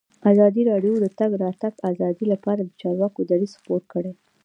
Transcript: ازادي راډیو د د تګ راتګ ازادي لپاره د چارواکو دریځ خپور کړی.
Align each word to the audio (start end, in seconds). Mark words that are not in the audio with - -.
ازادي 0.31 0.61
راډیو 0.71 0.93
د 0.99 1.03
د 1.03 1.07
تګ 1.19 1.31
راتګ 1.43 1.73
ازادي 1.89 2.25
لپاره 2.33 2.61
د 2.63 2.71
چارواکو 2.81 3.19
دریځ 3.29 3.53
خپور 3.59 3.81
کړی. 3.93 4.11